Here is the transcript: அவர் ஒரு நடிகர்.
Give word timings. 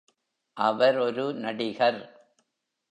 அவர் 0.57 0.97
ஒரு 0.97 1.33
நடிகர். 1.33 2.01